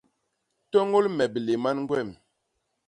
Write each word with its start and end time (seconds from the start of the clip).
Tôñôl 0.71 1.05
me 1.17 1.25
biléman 1.33 1.77
gwem. 1.89 2.09